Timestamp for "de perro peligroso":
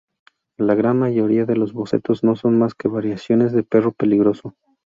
3.51-4.55